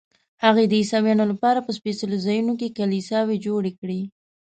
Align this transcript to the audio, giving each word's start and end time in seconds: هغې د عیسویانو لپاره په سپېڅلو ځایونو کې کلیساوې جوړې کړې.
هغې 0.43 0.63
د 0.67 0.73
عیسویانو 0.81 1.23
لپاره 1.31 1.59
په 1.65 1.71
سپېڅلو 1.77 2.15
ځایونو 2.25 2.53
کې 2.59 2.75
کلیساوې 2.77 3.37
جوړې 3.45 3.71
کړې. 3.79 4.01